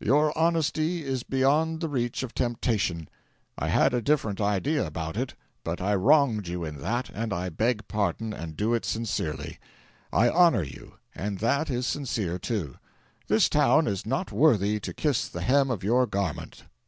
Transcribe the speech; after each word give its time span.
Your 0.00 0.36
honesty 0.36 1.04
is 1.04 1.22
beyond 1.22 1.80
the 1.80 1.88
reach 1.88 2.24
of 2.24 2.34
temptation. 2.34 3.08
I 3.56 3.68
had 3.68 3.94
a 3.94 4.02
different 4.02 4.40
idea 4.40 4.84
about 4.84 5.16
it, 5.16 5.34
but 5.62 5.80
I 5.80 5.94
wronged 5.94 6.48
you 6.48 6.64
in 6.64 6.80
that, 6.80 7.08
and 7.14 7.32
I 7.32 7.50
beg 7.50 7.86
pardon, 7.86 8.32
and 8.32 8.56
do 8.56 8.74
it 8.74 8.84
sincerely. 8.84 9.60
I 10.12 10.28
honour 10.28 10.64
you 10.64 10.94
and 11.14 11.38
that 11.38 11.70
is 11.70 11.86
sincere 11.86 12.36
too. 12.36 12.78
This 13.28 13.48
town 13.48 13.86
is 13.86 14.04
not 14.04 14.32
worthy 14.32 14.80
to 14.80 14.92
kiss 14.92 15.28
the 15.28 15.42
hem 15.42 15.70
of 15.70 15.84
your 15.84 16.04
garment. 16.08 16.64